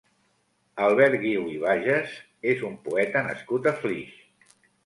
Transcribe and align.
Albert 0.85 1.17
Guiu 1.25 1.43
i 1.51 1.59
Bagés 1.65 2.17
és 2.55 2.65
un 2.71 2.75
poeta 2.89 3.25
nascut 3.31 3.73
a 3.75 3.79
Flix. 3.85 4.61